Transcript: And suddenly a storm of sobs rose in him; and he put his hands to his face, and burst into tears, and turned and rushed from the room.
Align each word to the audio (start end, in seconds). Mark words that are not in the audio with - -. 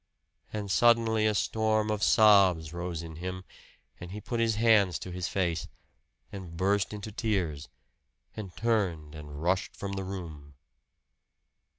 And 0.51 0.71
suddenly 0.71 1.27
a 1.27 1.35
storm 1.35 1.91
of 1.91 2.01
sobs 2.01 2.73
rose 2.73 3.03
in 3.03 3.17
him; 3.17 3.43
and 3.99 4.09
he 4.09 4.19
put 4.19 4.39
his 4.39 4.55
hands 4.55 4.97
to 4.97 5.11
his 5.11 5.27
face, 5.27 5.67
and 6.31 6.57
burst 6.57 6.91
into 6.91 7.11
tears, 7.11 7.69
and 8.35 8.51
turned 8.57 9.13
and 9.13 9.43
rushed 9.43 9.75
from 9.75 9.91
the 9.93 10.03
room. 10.03 10.55